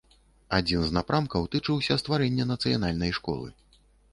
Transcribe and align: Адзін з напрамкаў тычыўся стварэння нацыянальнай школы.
Адзін 0.57 0.85
з 0.85 0.95
напрамкаў 0.97 1.45
тычыўся 1.55 1.99
стварэння 2.05 2.49
нацыянальнай 2.53 3.11
школы. 3.19 3.49